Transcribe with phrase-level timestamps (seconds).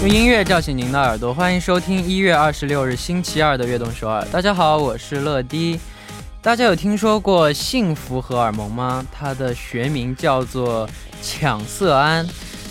[0.00, 4.24] 用音乐叫醒您的耳朵，欢迎收听一月二十六日星期二的悦动首尔。
[4.30, 5.80] 大家好，我是乐迪。
[6.40, 9.04] 大家有听说过幸福荷尔蒙吗？
[9.10, 10.88] 它的学名叫做
[11.20, 12.24] 羟色胺，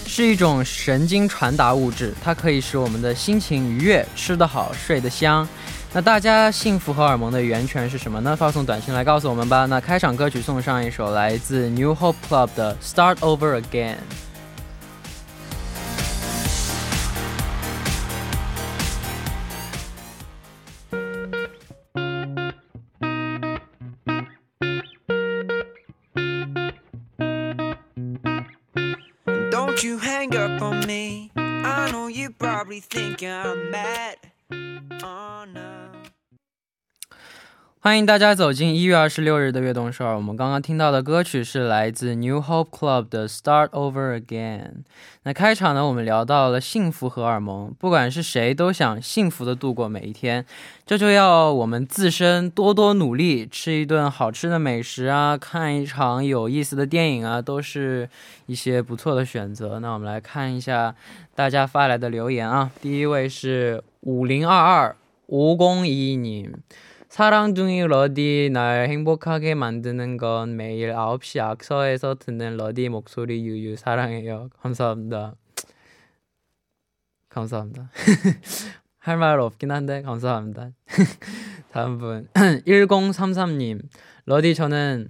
[0.05, 5.45] 是一种神经传达物质，它可以使我们的心情愉悦、吃得好、睡得香。
[5.91, 8.33] 那大家幸福荷尔蒙的源泉是什么呢？
[8.37, 9.65] 发送短信来告诉我们吧。
[9.65, 13.95] 那开场歌曲送上一首来自 New Hope Club 的《Start Over Again》。
[37.87, 40.13] 欢迎大家走进一月二十六日的悦动首尔。
[40.13, 44.59] 我们刚刚听到的歌曲是来自 New Hope Club 的《Start Over Again》。
[45.23, 47.73] 那开场呢，我们聊到了幸福荷尔蒙。
[47.79, 50.45] 不管是谁，都想幸福的度过每一天。
[50.85, 58.09] 这就要我们自身多多努力，吃一顿好吃的美食啊，看一场有意思的电影啊，都是
[58.47, 59.79] 一些不错的选择。
[59.79, 60.93] 那我们来看一下
[61.33, 62.69] 大家发来的留言啊。
[62.81, 64.93] 第一位是五零二二
[65.27, 66.51] 五公一님
[67.09, 74.49] 사랑둥이 러디 날 행복하게 만드는 건 매일 9시 악서에서 듣는 러디 목소리 유유 사랑해요.
[74.61, 75.35] 감사합니다.
[77.29, 77.89] 감사합니다.
[78.99, 80.71] 할 말 없긴 한데 감사합니다.
[81.71, 82.27] 다음 분
[82.67, 83.79] 1033님
[84.25, 85.09] 러디 저는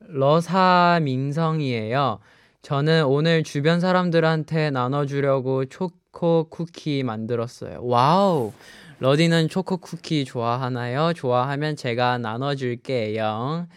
[0.00, 2.20] 러사 민성이에요.
[2.62, 7.80] 저는 오늘 주변 사람들한테 나눠주려고 초 코 쿠키 만들었어요.
[7.82, 8.52] 와우.
[9.00, 11.12] 러디는 초코 쿠키 좋아하나요?
[11.14, 13.68] 좋아하면 제가 나눠줄게요.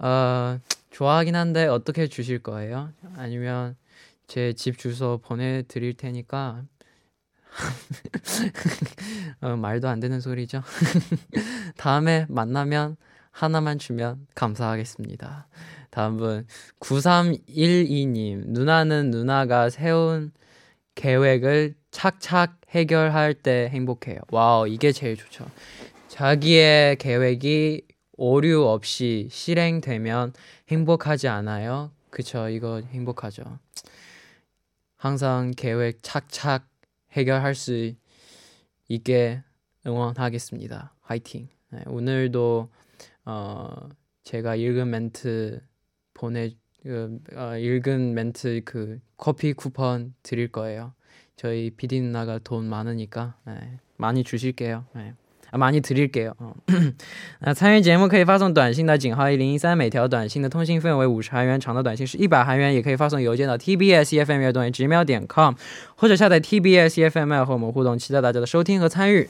[0.00, 0.58] 어,
[0.90, 2.90] 좋아하긴 한데 어떻게 주실 거예요?
[3.16, 3.76] 아니면
[4.26, 6.62] 제 집 주소 보내드릴 테니까
[9.40, 10.62] 어, 말도 안 되는 소리죠.
[11.76, 12.96] 다음에 만나면
[13.32, 15.48] 하나만 주면 감사하겠습니다.
[15.90, 16.46] 다음 분
[16.80, 20.32] 9312님 누나는 누나가 세운
[21.00, 24.18] 계획을 착착 해결할 때 행복해요.
[24.30, 25.50] 와우, 이게 제일 좋죠.
[26.08, 27.86] 자기의 계획이
[28.18, 30.34] 오류 없이 실행되면
[30.68, 31.90] 행복하지 않아요?
[32.10, 33.44] 그쵸, 이거 행복하죠.
[34.98, 36.68] 항상 계획 착착
[37.12, 37.94] 해결할 수
[38.88, 39.42] 있게
[39.86, 40.92] 응원하겠습니다.
[41.00, 41.48] 화이팅.
[41.70, 42.68] 네, 오늘도
[43.24, 43.88] 어,
[44.24, 45.62] 제가 읽은 멘트
[46.12, 46.50] 보내
[46.83, 50.93] 그, 어, 읽은 멘트 그 커피 쿠폰 드릴 거예요.
[51.35, 54.85] 저희 비디 누나가 돈 많으니까 네, 많이 주실게요.
[54.95, 55.13] 네.
[55.51, 56.33] 아, 많이 드릴게요.
[56.37, 56.53] 어.
[57.39, 65.53] 那参与节目可以发送短信的井号一零一三，每条短信的通信费为五十韩元，长的短信是一百韩元，也可以发送邮件到 tbs efm 乐动直瞄点 com，
[65.95, 69.29] 或者下载 tbs efm 和我们互动，期待大家的收听和参与。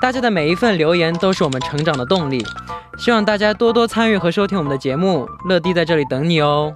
[0.00, 2.42] 大家的每一份留言都是我们成长的动力，
[2.96, 5.28] 希望大家多多参与和收听我们的节目。
[5.44, 6.74] 乐迪在这里等你哦。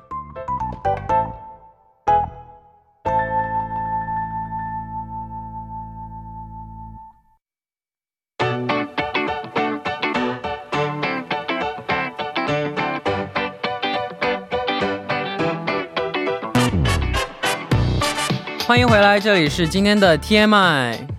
[18.67, 21.12] 欢迎回来，这里是今天的 TMI。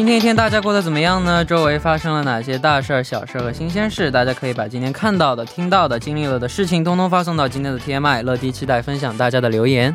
[0.00, 1.44] 今天一天大家过得怎么样呢？
[1.44, 4.10] 周围发生了哪些大事儿、小事儿和新鲜事？
[4.10, 8.22] 大家可以把今天看到的、听到的、经历了的事情，通通发送到今天的 TMI。
[8.22, 9.94] 乐迪期待分享大家的留言。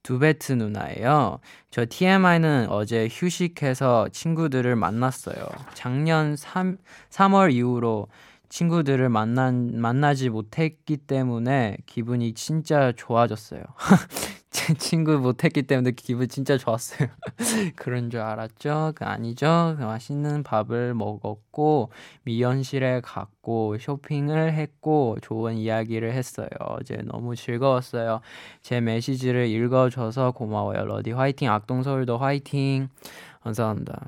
[0.05, 1.41] 두베트 누나예요.
[1.71, 5.45] 저 TMI는 어제 휴식해서 친구들을 만났어요.
[5.73, 6.77] 작년 3,
[7.11, 8.07] 3월 이후로
[8.51, 13.63] 친구들을 만나, 만나지 못했기 때문에 기분이 진짜 좋아졌어요.
[14.55, 17.09] 제 친구 못했기 때문에 기분 진짜 좋았어요.
[17.77, 18.93] 그런 줄 알았죠?
[18.95, 19.75] 그 아니죠?
[19.79, 21.91] 그 맛있는 밥을 먹었고
[22.23, 26.49] 미연실에 갔고 쇼핑을 했고 좋은 이야기를 했어요.
[26.61, 28.21] 어제 너무 즐거웠어요.
[28.63, 30.85] 제 메시지를 읽어줘서 고마워요.
[30.85, 32.89] 러디 화이팅, 악동서울도 화이팅.
[33.43, 34.07] 감사합니다.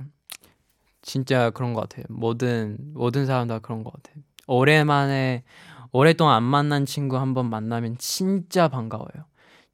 [1.02, 2.04] 진짜 그런 것 같아요.
[2.08, 4.22] 모든 모든 사람 다 그런 것 같아요.
[4.46, 5.44] 오랜만에
[5.92, 9.24] 오랫동안 안 만난 친구 한 번 만나면 진짜 반가워요.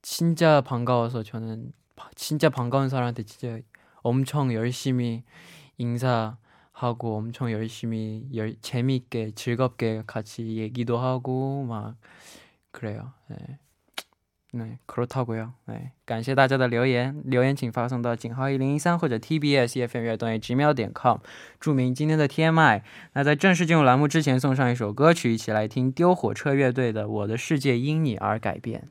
[0.01, 1.71] 진짜 반가워서 저는
[2.15, 3.59] 진짜 반가운 사람한테 진짜
[4.01, 5.23] 엄청 열심히
[5.77, 11.95] 인사하고 엄청 열심히 열, 재미있게 즐겁게 같이 얘기도 하고 막
[12.71, 13.13] 그래요.
[13.29, 13.37] 네.
[14.53, 15.53] 네, 그렇다고요.
[15.67, 21.19] 네, 感谢大家的留言，留言请发送到井号一零一三或者 TBS EFM 乐段直瞄点 com，
[21.59, 22.81] 注明今天的 TMI。
[23.13, 28.87] 那在正式进入栏目之前，送上一首歌曲，一起来听丢火车乐队的《我的世界因你而改变》。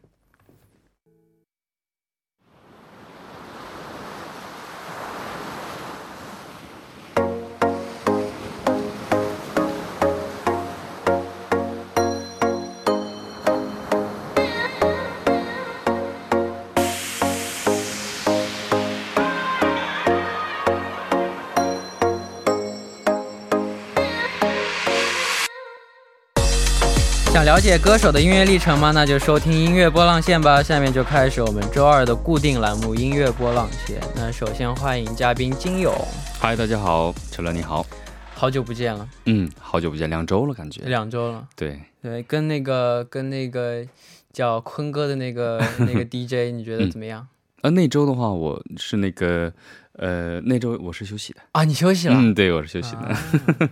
[27.52, 28.92] 了解歌手的音乐历程吗？
[28.92, 30.64] 那就收听音乐波浪线吧。
[30.64, 34.00] 下面就开始我们周二的固定栏目——音乐波浪线。
[34.16, 35.94] 那首先欢迎嘉宾金勇。
[36.40, 37.86] 嗨，大家好，陈乐你好，
[38.34, 39.06] 好久不见了。
[39.26, 40.84] 嗯，好久不见，两周了，感觉。
[40.86, 41.46] 两周了。
[41.58, 43.86] 对对，跟那个跟那个
[44.32, 47.28] 叫坤哥的那个 那个 DJ，你觉得怎么样？
[47.64, 49.52] 呃，那周的话，我是那个。
[49.94, 52.16] 呃，那周我是休息的啊，你休息了？
[52.16, 53.70] 嗯，对，我是休息的。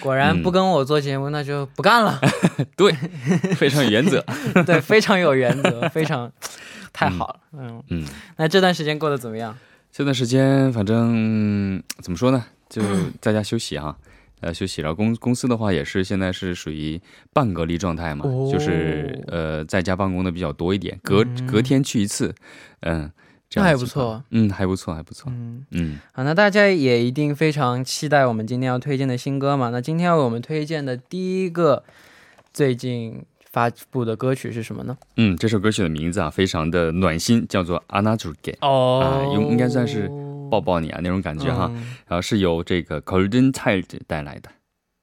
[0.00, 2.20] 果然 不跟我做节目，那就不干了。
[2.76, 2.92] 对，
[3.56, 4.24] 非常有原则。
[4.66, 6.30] 对，非常有原则，非常
[6.92, 7.40] 太好了。
[7.54, 9.56] 嗯嗯，那这段时间过得怎么样？
[9.90, 12.82] 这段时间反正怎么说呢， 就
[13.20, 13.96] 在家休息哈，
[14.40, 14.82] 呃，休息。
[14.82, 17.00] 然后公公司的话也是现在是属于
[17.32, 22.34] 半隔离状态嘛，就是呃在家办公的比较多一点，隔隔天去一次，
[22.80, 23.10] 嗯。
[23.56, 25.64] 那还不错，嗯，还不错，还不错，嗯。
[25.72, 29.70] 嗯，好，那大家也一定非常期待我们今天要推荐的新歌嘛？
[29.70, 31.82] 那今天要为我们推荐的第一个
[32.52, 34.96] 最近发布的歌曲是什么呢？
[35.16, 40.08] 嗯，这首歌曲的名字啊，非常的暖心，叫做《阿娜祖给》哦，应应该算是
[40.50, 41.70] 抱抱你啊那种感觉哈，
[42.06, 44.48] 然后是由这个 Golden Child 带来的。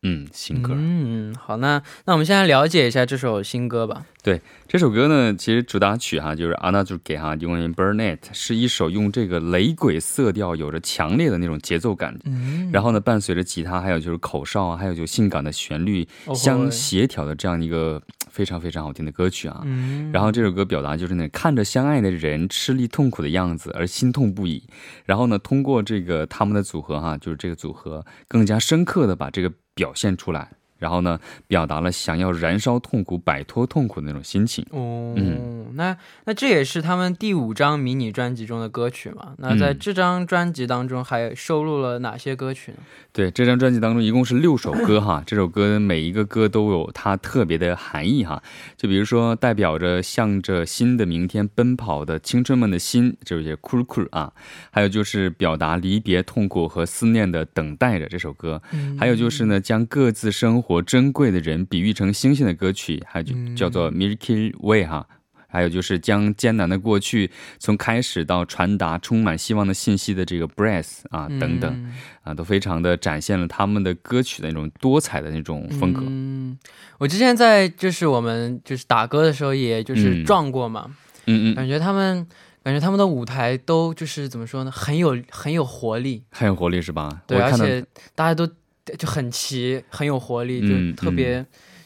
[0.01, 0.73] 嗯，新歌。
[0.75, 4.05] 嗯，好，那那我们先来了解一下这首新歌吧。
[4.23, 12.17] 对，这首歌呢，其实主打曲哈就是《Anna 就给哈用 Burnet》，是一首用这个雷鬼色调，有着强烈的那种节奏感。
[12.25, 18.01] 嗯，然后呢，伴随着吉他，还有就是口哨啊，还有就性感的旋律相协调的这样一个
[18.39, 19.61] 非常非常好听的歌曲啊。
[19.65, 24.63] 嗯，然后这首歌表达就是那看着相爱的人吃力痛苦的样子而心痛不已。
[25.05, 29.51] 然后呢，通过这个他们的组合哈，就是这个组合更加深刻的把这个。
[29.79, 30.51] 表现出来。
[30.79, 34.65] 然后呢，表达了想要燃烧痛苦、摆脱痛苦的那种心情。
[34.71, 39.33] 哦，嗯，那那这也是他们第五张迷你专辑中的歌曲嘛？
[39.37, 42.77] 那在这张专辑当中还收录了哪些歌曲呢？
[43.11, 45.21] 对，这张专辑当中一共是六首歌哈。
[45.27, 48.41] 这首歌每一个歌都有它特别的含义哈。
[48.77, 54.31] 就比如说，代表着向着新的明天奔跑的青春们的心，这些酷酷啊。
[54.71, 58.61] 还有就是表达离别痛苦和思念的等待着这首歌。
[58.97, 60.68] 还有就是呢，将各自生活。
[60.69, 65.07] 活珍贵的人比喻成星星的歌曲，还就叫做 Milky Way 哈，
[65.47, 76.03] 还有就是将艰难的过去从开始到传达充满希望的信息的这个 breath 啊等等啊，都非常的展现了他们的歌曲的那种多彩的那种风格。
[76.05, 76.55] 嗯，
[76.99, 80.85] 我之前在就是我们就是打歌的时候，也就是撞过嘛，
[81.25, 82.27] 嗯嗯，感觉他们
[82.61, 87.23] 感觉他们的舞台都就是怎么说呢，很有很有活力，很有活力是吧？
[87.25, 87.83] 对，而且
[88.13, 88.47] 大家都
[88.97, 91.45] 就很齐，很有活力，就特别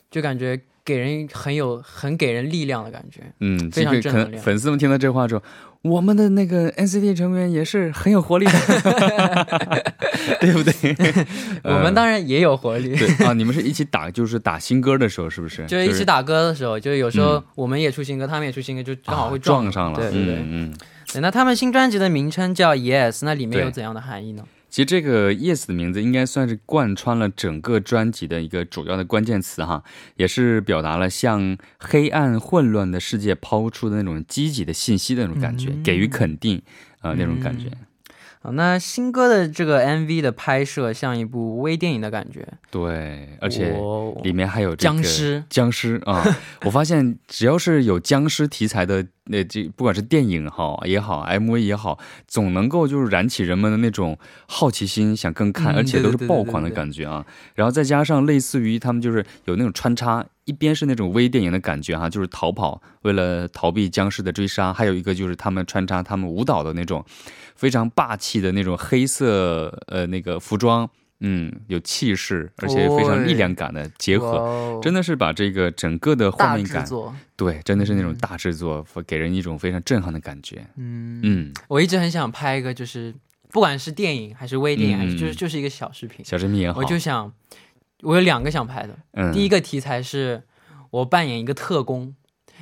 [0.09, 0.59] 就感觉。
[0.85, 4.43] 给人很有很给人力量的感觉，嗯，非常正能量。
[4.43, 5.41] 粉丝们听到这话之后，
[5.81, 8.51] 我们的那个 NCT 成员也是很有活力的，
[10.41, 10.93] 对不对？
[11.63, 12.93] 我们当然也有活力。
[12.99, 15.65] 对啊，你们是一起打，就是打新歌的时候，是不是？
[15.67, 19.97] 就是一起打歌的时候，就是有时候我们也出新歌，他们也出新歌，就正好会撞上了。
[19.97, 20.75] 对对对，嗯。
[21.21, 24.43] 那他们新专辑的名称叫 Yes，那里面有怎样的含义呢？
[24.73, 29.83] 其实这个 Yes 的名字应该算是贯穿了整个专辑的一个主要的关键词哈，
[30.15, 36.59] 也是表达了向黑暗混乱的世界抛出的那种积极的信息的那种感觉，给予肯定
[37.01, 37.69] 啊那种感觉。
[38.43, 43.73] 好，那新歌的这个 MV 的拍摄像一部微电影的感觉，对，而且
[44.21, 46.21] 里面还有僵尸，僵尸啊！
[46.65, 51.97] 我发现只要是有僵尸题材的，那这不管是电影哈也好，MV 也好，
[52.27, 57.25] 总能够就是燃起人们的那种好奇心，想更看，而且都是爆款的感觉啊！
[57.55, 67.05] 然后再加上类似于他们就是有那种穿插，一边是那种微电影的感觉哈，就是逃跑，为了逃避僵尸的追杀，还有一个就是他们穿插他们舞蹈的那种。
[67.55, 76.85] 非常霸气的那种黑色呃那个服装，嗯，有气势，而且非常力量感的结合，真的是把这个整个的画面感，
[77.37, 80.65] 对，真的是那种大制作，给人一种非常震撼的感觉。
[80.75, 81.21] 嗯。
[81.23, 83.13] 嗯，我一直很想拍一个，就是
[83.49, 87.31] 不管是电影还是微电影，还是就是就是一个小视频，小视频也好，我就想，
[88.03, 88.89] 我有两个想拍的。
[89.13, 90.43] 嗯，第一个题材是
[90.91, 92.13] 我扮演一个特工，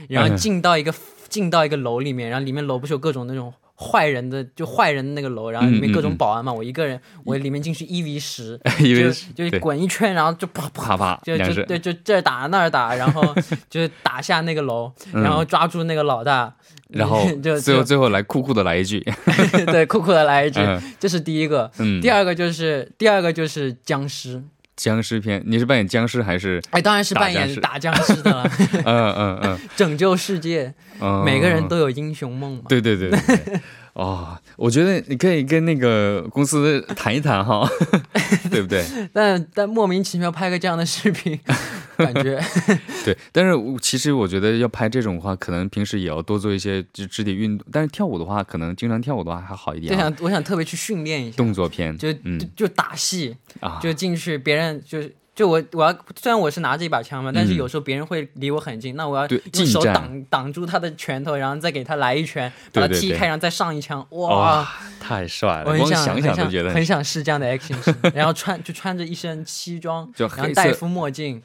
[0.08, 0.94] 然后进到一个
[1.28, 3.54] 进到一个楼里面，然后里面楼不是有各种那种。
[3.84, 8.56] 坏人的就坏人的那个楼，然后里面各种保安嘛，我一个人，我里面进去一 v 十，
[9.36, 13.36] 就就滚一圈，然后就啪啪啪，就就对，就这打那儿打，然后
[13.72, 16.54] 就打下那个楼，然后抓住那个老大，
[16.90, 19.04] 然后就最后最后来酷酷的来一句，
[19.66, 20.60] 对，酷酷的来一句，
[21.00, 21.72] 这是第一个，
[22.04, 24.44] 第二个就是第二个就是僵尸。
[24.82, 26.60] 僵尸片，你是扮演僵尸还是？
[26.72, 28.52] 哎，当然是扮演打僵尸的了。
[28.84, 30.74] 嗯 嗯嗯， 拯救世界，
[31.24, 32.64] 每个人都有英雄梦嘛。
[32.68, 33.60] 对对对对。
[33.94, 37.70] 哦，我觉得你可以跟那个公司谈一谈哈，
[38.50, 38.84] 对不对？
[39.14, 41.38] 但但莫名其妙拍个这样的视频，
[42.06, 42.42] 感觉
[43.06, 43.18] 对。
[43.32, 47.68] 但是其实我觉得要拍这种的话，可能平时也要多做一些肢肢体运动。
[47.72, 49.92] 但是跳舞的话，可能经常跳舞的话还好一点。
[49.94, 52.12] 就想我想特别去训练一下动作片，就
[52.56, 55.16] 就打戏啊，就进去别人就是。
[55.42, 64.70] 就我我要虽然我是拿着一把枪嘛，但是有时候别人会离我很近，那我要用手挡挡住他的拳头，然后再给他来一拳，把他踢开，然后再上一枪，哇，
[65.00, 65.66] 太帅了！
[65.66, 67.76] 我很想想都觉得很想试这样的 action，
[68.14, 71.42] 然后穿就穿着一身西装，然后戴副墨镜，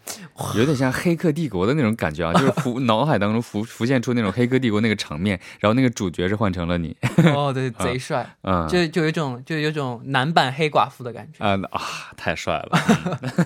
[0.55, 6.95] 有点像《黑客帝国》的那种感觉啊，就是浮 脑海当中浮浮现出那种《黑客帝国》那个场面，然后那个主角是换成了你，
[7.35, 11.81] 哦，对， 贼帅，嗯，就就有一种就有种男版黑寡妇的感觉，啊啊，
[12.15, 12.79] 太帅了。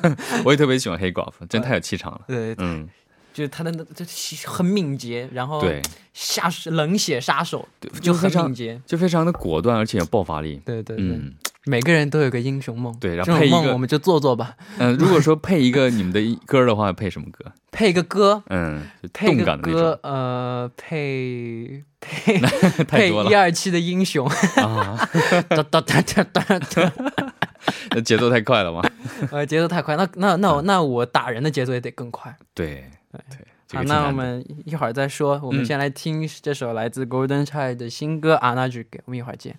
[0.44, 2.20] 我也特别喜欢黑寡妇，真太有气场了。
[2.26, 2.88] 对，嗯，
[3.32, 4.04] 就是他的那这
[4.47, 5.80] 很敏捷，然后对
[6.12, 7.66] 下冷血杀手，
[8.00, 10.61] 就很敏捷，就非常的果断，而且有爆发力。
[10.64, 11.20] 对对对，
[11.66, 12.94] 每个人都有个英雄梦。
[12.99, 14.54] 对，然后配一个，我们就做做吧。
[14.78, 17.52] 嗯，如果说配一个你们的歌的话，配什么歌？
[17.70, 18.82] 配一个歌，嗯，
[19.12, 20.00] 动感的歌。
[20.02, 22.40] 呃，配配
[22.88, 24.26] 配一二期的英雄。
[24.56, 25.09] 啊，
[25.49, 27.35] 哒哒哒哒哒哒。
[27.91, 28.81] 那节奏太快了吗？
[29.31, 32.36] 呃，节奏太快，那那那我那我打人的节奏也得更快。
[32.53, 35.39] 对对，好，那我们一会儿再说。
[35.43, 39.57] 我们先来听这首来自 Golden Child 的新歌《안아줄给我们一会儿见。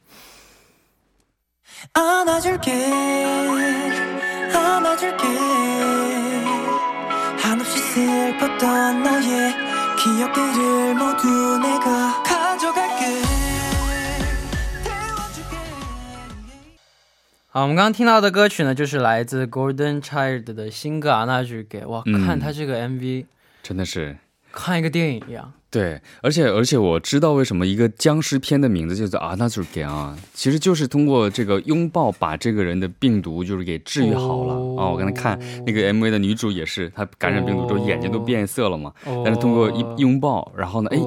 [17.53, 21.81] 好，我们刚刚听到的歌曲呢，就是来自 Golden Child 的新歌《啊那句给》。
[21.85, 23.25] 哇，看他这个 MV，
[23.61, 24.15] 真的是
[24.53, 25.51] 看一个电影一样。
[25.69, 34.87] 对，而且而且我知道为什么一个僵尸片的名字叫做《啊那句给》啊，其实就是通过这个拥抱把这个人的病毒就是给治愈好了啊。
[34.87, 38.93] 我刚才看那个 MV 的女主也是，她感染病毒之后眼睛都变色了嘛，
[39.25, 40.97] 但是通过一拥抱，然后呢，哎，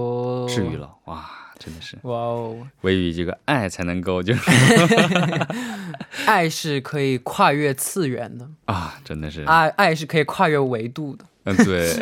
[0.46, 1.24] 治愈了，哇。
[1.64, 2.58] 真的是哇哦！
[2.82, 4.40] 唯有这个爱才能够，就是
[6.26, 8.98] 爱是可以跨越次元的 啊！
[9.04, 11.24] 真的是爱，爱是可以跨越维度的。
[11.44, 11.94] 嗯，对，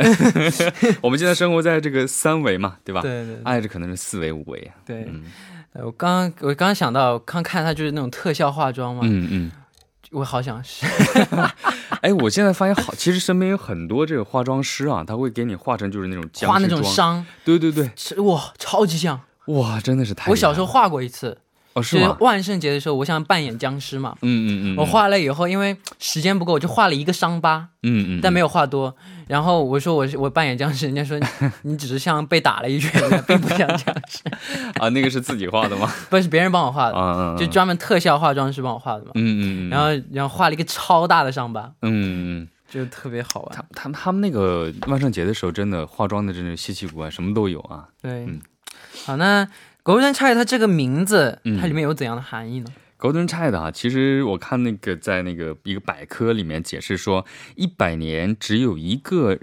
[1.01, 3.03] 我们现在生活在这个三维嘛，对吧？
[3.03, 4.75] 对对，爱这可能是四维五维啊。
[4.87, 5.09] 对，
[5.75, 9.53] 我刚刚我刚刚想到，刚看他就是那种特效化妆嘛，嗯嗯，
[10.11, 10.87] 我好想试。
[12.03, 20.31] 哎，我现在发现好，其实身边有很多这个化妆师啊，他会给你化成就是那种化那种伤，对对对，哇，超级像，哇，真的是太。
[20.31, 21.39] 我小时候画过一次。
[21.75, 22.15] 哦，是吗？
[22.21, 24.15] 万圣节的时候，我想扮演僵尸嘛。
[24.21, 24.77] 嗯嗯嗯。
[24.77, 27.67] 我画了以后，因为时间不够，我就画了一个伤疤。
[27.83, 28.21] 嗯嗯。
[28.23, 28.95] 但没有画多。
[29.27, 31.19] 然后我说我我扮演僵尸，人家说
[31.63, 34.21] 你只是像被打了一拳， 并不像僵尸。
[34.79, 35.91] 啊，那个是自己画的吗？
[36.11, 37.37] 不是，别人帮我画的。
[37.39, 39.13] 就专门特效化妆师帮我画的嘛。
[39.15, 39.71] 嗯嗯嗯。
[39.71, 41.73] 然后然后画了一个超大的伤疤。
[41.81, 42.49] 嗯嗯。
[42.69, 43.57] 就特别好玩。
[43.57, 47.89] 他他们他们那个万圣节的时候，真的化妆的真的稀奇古怪，什么都有啊。
[48.03, 48.29] 对。
[49.05, 49.49] 好，那。
[49.85, 52.67] Golden Child 它这个名字，它里面有怎样的含义呢
[53.01, 59.37] ？Golden Child 啊，其实我看那个在那个一个百科里面解释说，一百年只有一个。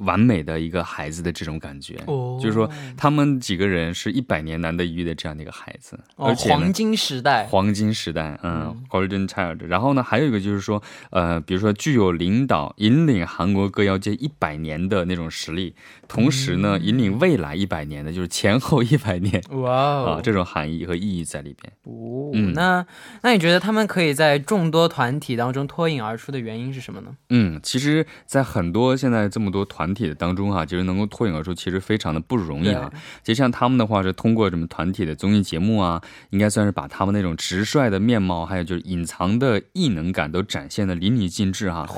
[0.00, 1.94] 完美的一个孩子的这种感觉，
[2.40, 9.66] 就是说他们几个人是一百年难得一遇的这样的一个孩子，而且黄金时代，黄金时代，嗯，Golden Child。
[9.66, 15.74] 然后呢，还有一个就是说，呃，比如说具有领导引领韩国歌谣界一百年的那种实力，
[16.08, 21.72] 同时呢，引领未来一百年的，就是前后一百年，哇啊，这种含义和意义在里边。
[21.82, 22.86] 哦，那
[23.22, 27.10] 那你觉得他们可以在众多团体当中脱颖而出的原因是什么呢？
[27.28, 29.89] 嗯，其实，在很多现在这么多团。
[29.90, 32.90] 团体的当中哈，其实能够脱颖而出，其实非常的不容易啊。
[33.24, 41.88] 其实像他们的话，是通过什么团体的综艺节目啊，应该算是把他们那种直率的面貌，还有就是隐藏的异能感都展现的淋漓尽致哈。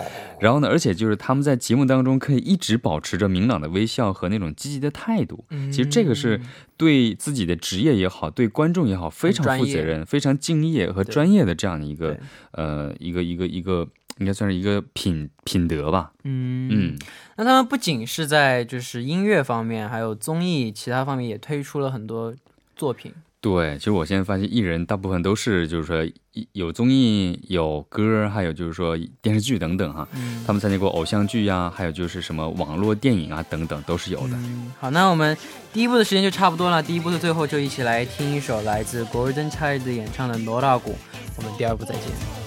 [0.41, 5.45] 然后呢，而且就是他们在节目当中可以一直保持着明朗的微笑和那种积极的态度。
[5.71, 6.41] 其实这个是
[6.79, 12.19] 对自己的职业也好，对观众也好，非常负责任、非常敬业和专业的这样的一个
[12.53, 13.87] 呃一个一个一个。
[14.19, 16.13] 应该算是一个品品德吧。
[16.25, 16.99] 嗯嗯，
[17.37, 22.35] 那他们不仅是在就是音乐方面，还有综艺其他方面也推出了很多
[22.77, 23.13] 作品。
[23.41, 26.09] 对，其实我现在发现艺人大部分都是就是说
[26.53, 30.07] 有综艺、有歌，还有就是说电视剧等等哈。
[30.15, 30.45] 嗯。
[30.47, 34.37] 他们参加过偶像剧呀，还有就是什么网络电影啊等等都是有的。
[34.37, 34.73] 嗯。
[34.79, 35.37] 好，那我们
[35.73, 36.81] 第一部的时间就差不多了。
[36.81, 40.91] 第一部的最后就一起来听一首来自 Golden Child 演唱的《罗大鼓》。
[41.37, 42.42] 我们第二部再见。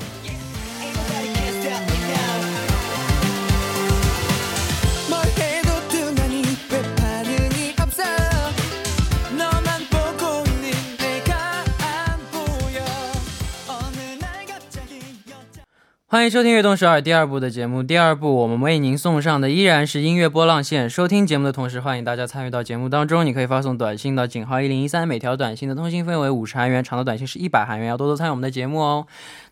[16.16, 17.84] 欢迎收听《悦动首尔》第二部的节目。
[17.84, 20.90] 第二部，我们为您送上的依然是音乐波浪线。
[20.90, 23.26] 收听节目的同时，欢迎大家参与到节目当中。
[23.26, 27.90] 你可以发送短信到井号一零一三，每条短信的通信费为五十韩元，长的短信是一百韩元。
[27.90, 29.06] 要多多参与我们的节目哦。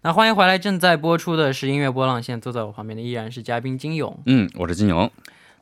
[0.04, 2.39] 那欢迎回来，正在播出的是音乐波浪线。
[2.39, 4.17] 坐在我旁边的依然是嘉宾金勇。
[4.26, 5.12] 嗯，我是金勇。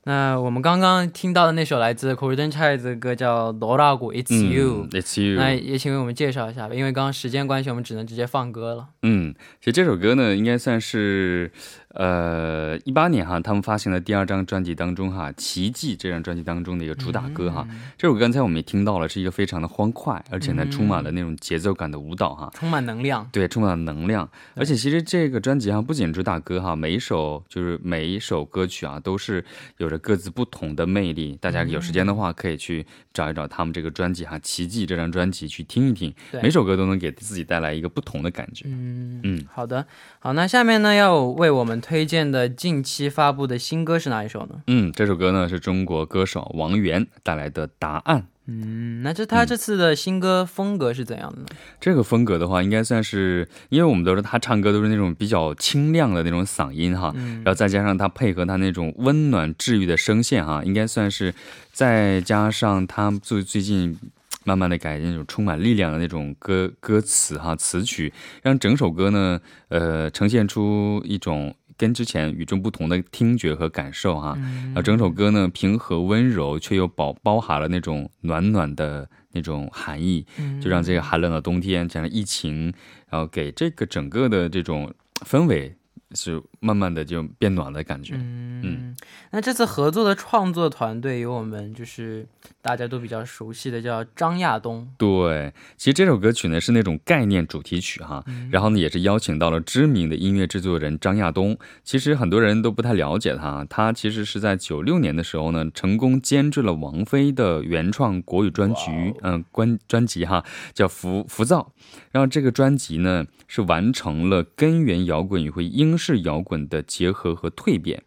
[0.03, 5.39] 那我们刚刚听到的那首来自 Golden Child 的歌叫《罗拉古 It's You》，It's You。
[5.39, 8.87] 那也请为我们介绍一下吧，因为刚刚时间关系，我们只能直接放歌了。
[9.03, 11.51] 嗯，其实这首歌呢，应该算是。
[11.93, 24.29] 呃，一八年哈，他们发行的第二张专辑当中哈，《奇迹》这张专辑当中的一个主打歌哈，这首歌刚才我们也听到了，是一个非常的欢快，而且呢，充满了那种节奏感的舞蹈哈，充满能量，对，充满了能量。
[24.55, 29.43] 而且其实这个专辑哈，不仅主打歌哈，每一首就是每一首歌曲啊，都是
[29.77, 31.37] 有着各自不同的魅力。
[31.41, 38.63] 大家有时间的话，可以去找一找他们这个专辑哈，《奇迹》这张专辑去听一听，每首歌都能给自己带来一个不同的感觉。
[38.69, 39.85] 嗯嗯，好的，
[40.19, 41.80] 好，那下面呢，要为我们。
[41.81, 44.61] 推荐的近期发布的新歌是哪一首呢？
[44.67, 48.19] 嗯，这首歌呢是中国歌手王源带来的《答案》。
[48.45, 51.47] 嗯，那这他这次的新歌风格是怎样的呢？
[51.79, 61.33] 这个风格的话，应该算是，因为我们都是他唱歌都是那种比较清亮的那种嗓音哈，然后再加上他配合他那种温暖治愈的声线哈，应该算是，
[61.71, 63.97] 再加上他最最近。
[64.43, 74.37] 慢慢的改那种充满力量的那种歌歌词哈词曲，让整首歌呢，呃，呈现出一种跟之前与众不同的听觉和感受哈。
[74.65, 80.23] 然后整首歌呢，平和温柔，却又包包含了那种暖暖的那种含义，
[80.61, 82.71] 就让这个寒冷的冬天加上疫情，
[83.09, 84.93] 然后给这个整个的这种
[85.25, 85.75] 氛围。
[86.13, 88.15] 是慢慢的就变暖的感觉。
[88.17, 88.95] 嗯，
[89.31, 92.27] 那这次合作的创作团队有我们就是
[92.61, 94.87] 大家都比较熟悉的叫张亚东。
[94.97, 101.57] 对，其实这首歌曲呢是那种概念主题曲哈，然后呢也是邀请到了知名的音乐制作人张亚东。
[101.83, 110.43] 其实很多人都不太了解他，他其实是在九六年的时候呢成功监制了王菲的原创国语专辑，嗯，关专辑哈
[110.73, 111.71] 叫《浮浮躁》，
[112.11, 115.97] 然后这个专辑呢是完成了根源摇滚与会英。
[116.01, 118.03] 式摇滚的结合和蜕变。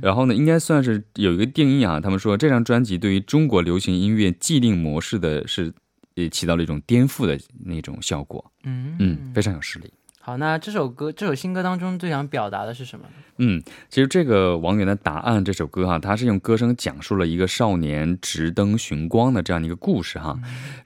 [0.00, 5.72] 然后呢，应该算是有一个定义啊，他们说这张专辑对于中国流行音乐既定模式的是，
[6.14, 8.52] 也起到了一种颠覆的那种效果。
[8.64, 9.92] 嗯嗯，非常有实力。
[10.26, 13.04] 好，那这首歌，这首新歌当中最想表达的是什么？
[13.36, 20.34] 嗯，其实这个王源的答案这首歌哈，他是用歌声讲述了一个少年直灯寻光的这样的一个故事哈。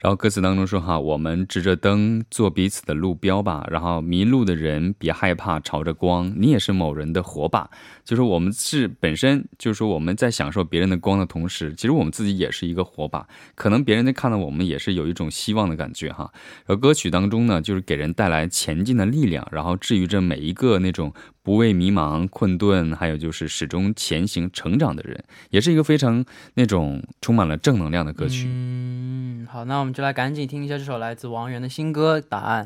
[0.01, 7.69] 然后歌词当中说哈，我们执着灯做彼此的路标吧，然后迷路的人别害怕，朝着光，你也是某人的火把。
[8.03, 13.25] 就是我们是本身就是说我们在享受别人的光的同时，其实我们自己也是一个火把，
[13.55, 16.29] 可能别人在看到我们也是有一种希望的感觉哈。
[16.65, 21.13] 然后歌曲当中呢，就是给人带来前进的力量，然后治愈着每一个那种
[21.43, 28.45] 不畏迷茫、困顿，还有就是始终前行、成长的人，也是一个非常那种充满了正能量的歌曲。
[28.47, 32.65] 嗯，好，那我们就来赶紧听一下这首来自王源的新歌《答案》。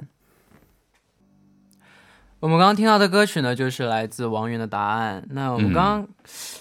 [2.39, 5.25] 我们刚刚听到的歌曲呢，就是来自王源的答案。
[5.29, 6.07] 那我们刚刚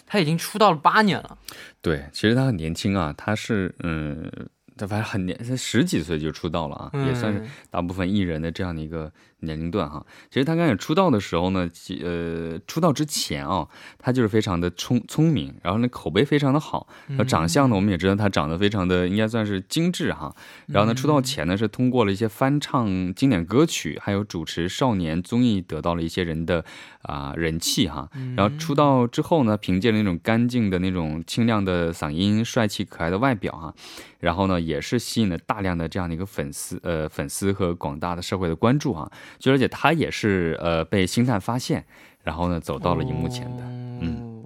[0.07, 1.38] 他已经出道了八年了，
[1.81, 4.31] 对，其实他很年轻啊，他是嗯。
[4.75, 9.12] 他反正很年，他十几岁就出道了啊，也算是大部分艺人的这样的一个
[9.43, 10.05] 年龄段哈。
[10.31, 11.69] 其实他刚开始出道的时候呢，
[12.03, 20.35] 呃，出道之前啊，他就是非常的聪聪明，然后呢口碑非常的好，然后长相呢，我们也知道他长得非常的应该算是精致哈。
[20.67, 26.65] 然后呢，出道前呢是通过了一些翻唱经典歌曲，还有主持少年综艺，得到了一些人的
[27.03, 28.09] 啊人气哈。
[28.37, 33.75] 然后出道之后呢，凭借着那种干净的那种清亮的嗓音、帅气可爱的外表哈。
[34.21, 39.11] 然后呢，也是吸引了大量的这样的一个粉丝，呃，粉丝和广大的社会的关注哈。
[39.38, 41.85] 就而且他也是呃被星探发现，
[42.23, 43.62] 然后呢走到了荧幕前的。
[44.01, 44.45] 嗯，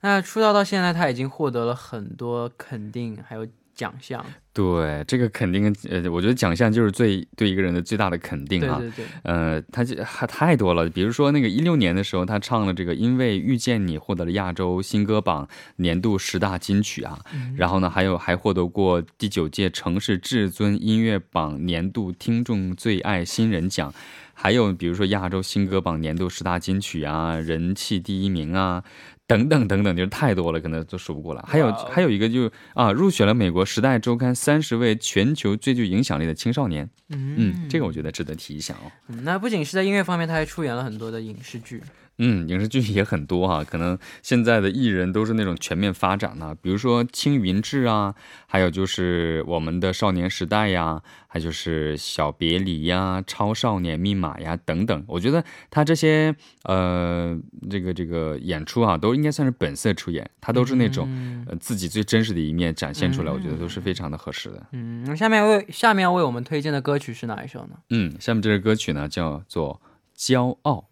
[0.00, 3.46] 那出道到现在，他已经获得了很多肯定，还有。
[3.76, 8.78] 奖项对这个肯定呃，我觉得奖项就是最对一个人的最大的肯定啊。
[8.80, 10.88] 对对对，呃，他还太多了。
[10.88, 17.18] 比如说那个一六年的时候，他唱了这个《因为遇见你》，获得了亚洲新歌榜年度十大金曲啊。
[17.54, 23.92] 然后呢，还有还获得过第九届城市至尊音乐榜年度听众最爱新人奖。
[24.38, 28.82] 还有比如说亚洲新歌榜年度十大金曲啊，人气第一名啊。
[29.26, 31.42] 等等等等，就是太多了，可能都数不过来。
[31.46, 36.88] 还有还有一个就啊，入选了美国《时代周刊》三十位全球最具影响力的青少年。
[37.08, 38.90] 嗯，这个我觉得值得提一下哦。
[39.22, 41.82] 那不仅是在音乐方面，他还出演了很多的影视剧。
[42.18, 48.14] 嗯，影视剧也很多哈，可能现在的艺人都是那种全面发展的，比如说《青云志》啊，
[48.46, 55.04] 还有就是我们的《少年时代》呀，还就是《小别离》呀，《超少年密码》呀等等。
[55.06, 61.06] 我觉得他这些呃，这个这个演出啊，都应该算是本色出演，他都是那种
[61.46, 64.66] 呃自己最真实的一面展现出来，我觉得都是非常的合适的。
[64.72, 67.76] 嗯，那下面为下面要为我们推荐的歌曲是哪一首呢？
[67.90, 69.82] 嗯，下面这首歌曲呢叫做
[70.18, 70.88] 《骄傲》。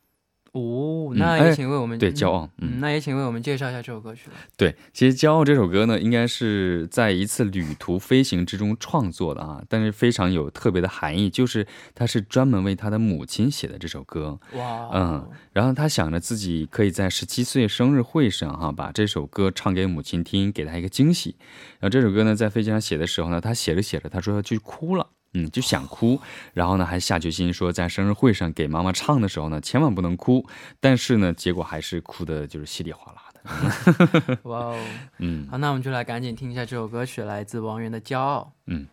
[0.54, 14.38] 哦，那也请为我们对骄傲，嗯，那也请为我们介绍一下这首歌曲对，其实《骄傲》这首歌呢，应该是在一次旅途飞行之中创作的啊，但是非常有特别的含义，就是他是专门为他的母亲写的这首歌。
[14.52, 21.34] 哇，嗯，然后他想着自己可以在十七岁生日会上哈，把这首歌唱给母亲听，给她一个惊喜。
[21.80, 25.08] 然后这首歌呢，在飞机上写的时候呢，他写着写着，他说就哭了。
[25.34, 26.20] 嗯，就想哭，
[26.52, 30.46] 然后呢，还下决心说在生日会上给妈妈唱的时候呢，千万不能哭。
[30.80, 34.38] 但是呢，结果还是哭的，就是稀里哗啦的。
[34.48, 34.78] 哇哦，
[35.18, 38.52] 嗯，好，那我们就来赶紧听一下这首歌曲，来自王源的《骄傲》。
[38.66, 38.86] 嗯，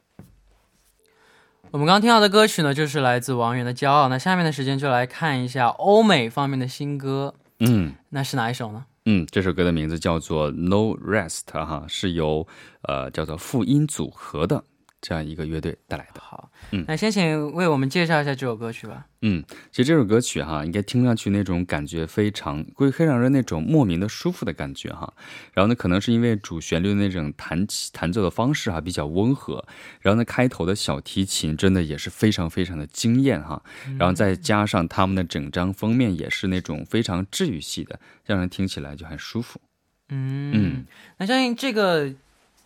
[1.69, 4.06] 我们刚刚听到的歌曲呢，就是来自王源的《骄傲》。
[4.10, 7.36] 那下面的时间就来看一下欧美方面的新歌。
[7.60, 8.86] 嗯，那是哪一首呢？
[9.06, 12.47] 嗯，这首歌的名字叫做《No Rest》哈，是由
[12.82, 14.63] 呃叫做复音组合的。
[15.01, 16.21] 这样一个乐队带来的。
[16.21, 19.07] 好，嗯，那先请为我们介绍一下这首歌曲吧。
[19.23, 25.13] 嗯，其实这首歌曲哈，应该听上去那种感觉非常，会会让人那种莫名的舒服的感觉哈。
[25.53, 29.65] 然后呢，可能是因为主旋律的那种弹起弹奏的方式哈比较温和，
[29.99, 33.61] 然后呢，开头的小提琴真的也是非常非常的惊艳哈。
[33.99, 39.59] 然后再加上他们的整张封面也是那种非常治愈系的，让人听起来就很舒服。
[40.09, 40.85] 嗯嗯，
[41.17, 42.13] 那相信这个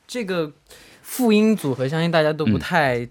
[0.05, 0.53] 这个。
[1.05, 3.07] 复音组合，相信大家都不太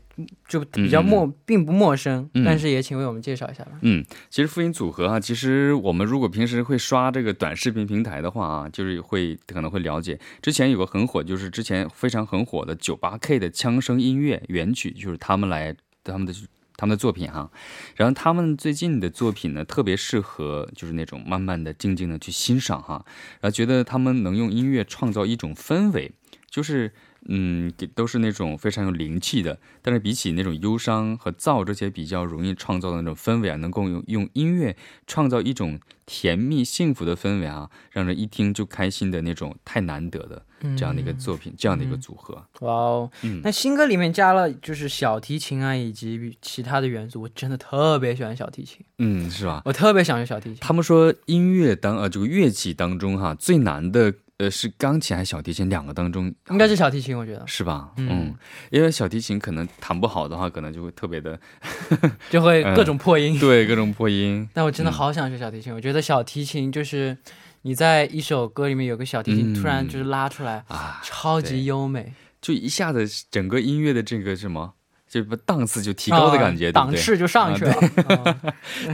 [0.49, 2.29] 就比较陌，并不陌生。
[2.45, 3.71] 但是也请为我们介绍一下吧。
[3.83, 10.19] 嗯，其实复音组合啊，其实我们如果平时会刷这个短视频平台的话啊，就是会可能会了解。
[10.43, 16.35] 之前有个很火，就是之前非常很火的九八 K 的枪声音乐原曲，就是他们来他们的
[16.77, 17.49] 他们的作品哈。
[17.95, 23.05] 然后他们最近的作品呢，特别适合就是那种慢慢的、静静的去欣赏哈。
[23.41, 26.11] 然后觉得他们能用音乐创造一种氛围。
[26.51, 26.93] 就是
[27.29, 29.59] 嗯，都是那种非常有灵气的。
[29.83, 40.43] 但是比起那种忧伤和燥这些比较容易创造的那种氛围啊，能够用用音乐创造一种甜蜜幸福的氛围啊，让人一听就开心的那种，太难得的
[40.77, 42.35] 这样的一个作品，这样的一个组合。
[42.61, 43.11] 哇哦，
[43.43, 48.85] 那新歌里面加了就是小提琴啊，以及其他的元素，我真的特别喜欢小提琴。
[48.99, 49.63] 嗯，是吧？
[49.65, 50.59] 我特别想学小提琴。
[50.61, 54.15] 他们说音乐当呃这个乐器当中哈最难的。
[54.39, 55.69] 呃，是钢琴还是小提琴？
[55.71, 57.93] 两个当中应该是小提琴，我觉得是吧？
[57.97, 58.35] 嗯，
[58.71, 61.39] 因为小提琴可能弹不好的话，可能就会特别的，
[62.31, 63.39] 就会各种破音。
[63.39, 64.47] 对，各种破音。
[64.53, 67.17] 但我真的好想学小提琴，我觉得小提琴就是
[67.63, 74.75] 你在一首歌里面有个小提琴突然就是拉出来啊，超级优美，就一下子整个音乐的这个什么，
[75.09, 77.75] 就不档次就提高的感觉，档次就上去了。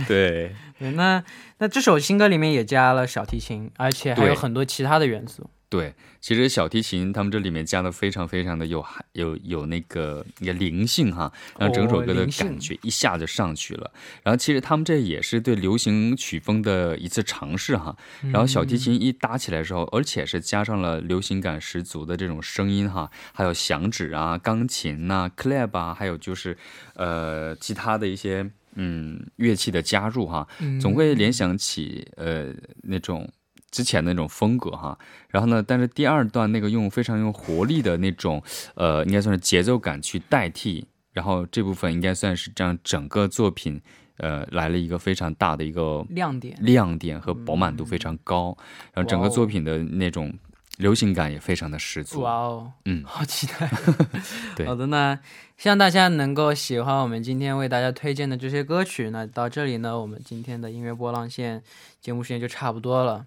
[0.07, 0.55] 对。
[0.81, 1.23] 对，那
[1.59, 5.51] 那这首新歌里面也加了小提琴，而且还有很多其他的元素。
[5.69, 13.93] 对，其实小提琴他们这里面加的非常非常的有有有那个一个灵性哈，让整首歌的感觉一下就上去了。
[14.25, 17.95] 然后其实他们这也是对流行曲风的一次尝试哈。
[18.33, 26.57] 然后小提琴一搭起来的时候，而且是加上了流行感十足的这种声音哈，还有响指啊、钢琴呐、clap 啊，还有就是
[26.95, 28.51] 呃其他的一些。
[28.75, 30.47] 嗯，乐器的加入哈，
[30.81, 32.53] 总会联想起呃
[32.83, 33.29] 那种
[33.71, 34.99] 之前的那种风格哈。
[35.29, 38.43] 然后呢，但是第二段那个用非常用活力的那种
[38.75, 40.87] 呃，应该算是节奏感去代替。
[41.13, 43.81] 然后这部分应该算是这样整个作品
[44.19, 48.57] 呃来了一个非常大的一个亮点，亮点和饱满度非常高。
[48.95, 50.33] 然后整个作品的那种。
[50.81, 52.23] 流行感也非常的十足。
[52.23, 53.71] 哇哦，嗯，好期待。
[54.57, 55.19] 对，好的，那
[55.59, 59.11] 希望大家能够喜欢我们今天为大家推荐的这些歌曲。
[59.11, 61.63] 那到这里呢，我们今天的音乐波浪线
[62.01, 63.27] 节目时间就差不多了。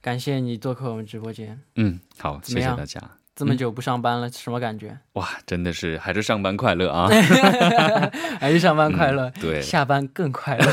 [0.00, 1.58] 感谢你做客我们直播间。
[1.76, 3.00] 嗯，好，谢谢大家。
[3.36, 4.98] 这么久不上班了，什么感觉？
[5.14, 7.08] 哇，真的是还是上班快乐啊！
[8.38, 10.66] 还是上班快乐，对，下班更快乐。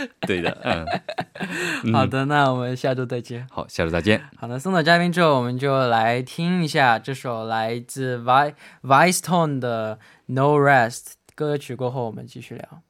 [0.26, 3.46] 对的，嗯，好的，那我们下周再见。
[3.50, 4.22] 好，下周再见。
[4.36, 11.74] 好的，送走嘉宾之后，我们就来听一下这首来自 Vi Vice Tone 的 No Rest 歌曲。
[11.74, 12.82] 过后，我们继续聊。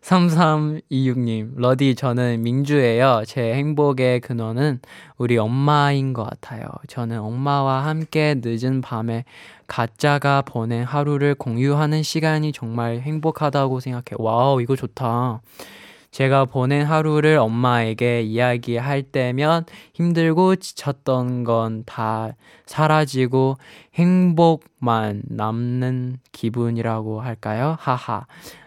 [0.06, 3.22] 3326님 러디 저는 민주예요.
[3.26, 4.78] 제 행복의 근원은
[5.18, 6.68] 우리 엄마인 것 같아요.
[6.86, 9.24] 저는 엄마와 함께 늦은 밤에
[9.66, 14.18] 가짜가 보낸 하루를 공유하는 시간이 정말 행복하다고 생각해요.
[14.18, 15.40] 와우 이거 좋다.
[16.12, 22.30] 제가 보낸 하루를 엄마에게 이야기할 때면 힘들고 지쳤던 건 다
[22.64, 23.56] 사라지고
[23.94, 27.76] 행복만 남는 기분이라고 할까요?
[27.80, 28.26] 하하.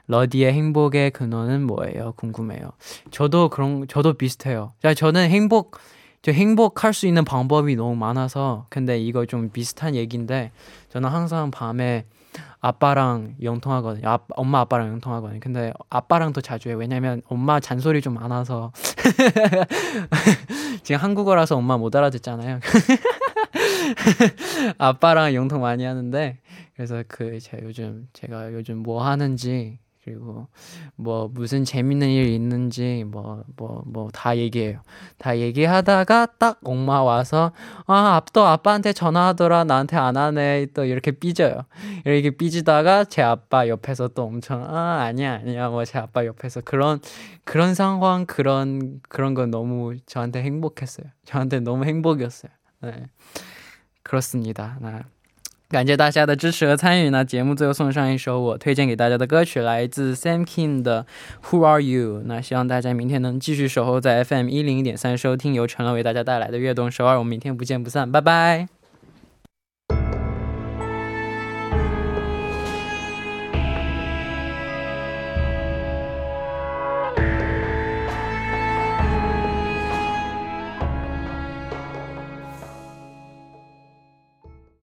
[0.10, 2.14] 러디의 행복의 근원은 뭐예요?
[2.18, 2.72] 궁금해요.
[3.12, 4.74] 저도 그런, 저도 비슷해요.
[4.96, 5.78] 저는 행복,
[6.24, 10.52] 저 행복할 수 있는 방법이 너무 많아서, 근데 이거 좀 비슷한 얘기인데,
[10.90, 12.06] 저는 항상 밤에
[12.60, 14.10] 아빠랑 영통하거든요.
[14.10, 15.40] 아, 엄마 아빠랑 영통하거든요.
[15.42, 16.78] 근데 아빠랑 더 자주 해요.
[16.78, 18.72] 왜냐면 엄마 잔소리 좀 많아서
[20.84, 22.60] 지금 한국어라서 엄마 못 알아듣잖아요.
[24.78, 26.38] 아빠랑 영통 많이 하는데
[26.76, 30.48] 그래서 그 제가 요즘 제가 요즘 뭐 하는지 그리고
[30.96, 34.82] 뭐 무슨 재밌는 일 있는지 뭐 뭐 뭐 다 얘기해요.
[35.18, 37.52] 다 얘기하다가 딱 엄마 와서
[37.88, 41.66] 아 또 아빠한테 전화하더라 나한테 안 하네 또 이렇게 삐져요.
[42.06, 47.00] 이렇게 삐지다가 제 아빠 옆에서 또 엄청 아 아니야 아니야 뭐 제 아빠 옆에서 그런
[47.44, 51.08] 그런 상황 그런 그런 건 너무 저한테 행복했어요.
[51.26, 52.52] 저한테 너무 행복이었어요.
[52.84, 53.06] 네
[54.04, 54.78] 그렇습니다.
[54.82, 55.04] 나.
[55.70, 57.12] 感谢大家的支持和参与。
[57.12, 61.06] 那节目最后送上一首我推荐给大家的歌曲，来自 Sam King 的
[61.50, 62.20] 《Who Are You》。
[62.26, 67.20] 那希望大家明天能继续守候在 FM 一零一点三收听由陈乐为大家带来的悦动首尔。
[67.20, 68.79] 我们明天不见不散，拜拜。